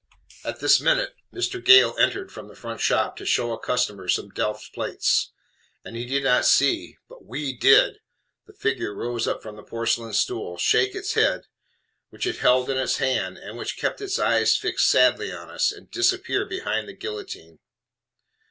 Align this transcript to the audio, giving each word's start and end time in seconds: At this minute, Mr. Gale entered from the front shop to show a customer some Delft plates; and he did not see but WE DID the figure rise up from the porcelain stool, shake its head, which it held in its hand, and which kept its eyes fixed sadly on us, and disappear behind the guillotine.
At 0.43 0.59
this 0.61 0.81
minute, 0.81 1.13
Mr. 1.31 1.63
Gale 1.63 1.95
entered 1.99 2.31
from 2.31 2.47
the 2.47 2.55
front 2.55 2.81
shop 2.81 3.15
to 3.17 3.23
show 3.25 3.51
a 3.51 3.59
customer 3.59 4.07
some 4.07 4.29
Delft 4.31 4.73
plates; 4.73 5.29
and 5.85 5.95
he 5.95 6.07
did 6.07 6.23
not 6.23 6.43
see 6.47 6.97
but 7.07 7.23
WE 7.23 7.55
DID 7.55 7.99
the 8.47 8.53
figure 8.53 8.95
rise 8.95 9.27
up 9.27 9.43
from 9.43 9.57
the 9.57 9.61
porcelain 9.61 10.13
stool, 10.13 10.57
shake 10.57 10.95
its 10.95 11.13
head, 11.13 11.45
which 12.09 12.25
it 12.25 12.37
held 12.37 12.67
in 12.71 12.79
its 12.79 12.97
hand, 12.97 13.37
and 13.37 13.59
which 13.59 13.77
kept 13.77 14.01
its 14.01 14.17
eyes 14.17 14.57
fixed 14.57 14.87
sadly 14.89 15.31
on 15.31 15.51
us, 15.51 15.71
and 15.71 15.91
disappear 15.91 16.47
behind 16.47 16.87
the 16.87 16.93
guillotine. 16.93 17.59